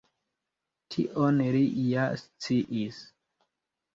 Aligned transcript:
Tion 0.95 1.43
li 1.57 1.61
ja 1.89 2.07
sciis. 2.21 3.01